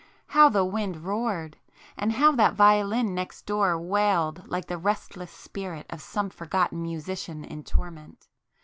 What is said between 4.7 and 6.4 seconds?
restless spirit of some